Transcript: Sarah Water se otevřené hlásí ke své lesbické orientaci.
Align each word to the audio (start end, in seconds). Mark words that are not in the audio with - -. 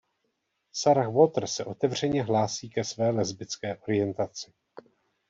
Sarah 0.71 1.09
Water 1.11 1.47
se 1.47 1.65
otevřené 1.65 2.23
hlásí 2.23 2.69
ke 2.69 2.83
své 2.83 3.09
lesbické 3.09 3.77
orientaci. 3.87 4.51